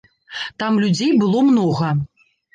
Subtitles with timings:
[0.63, 1.91] Там людзей было многа.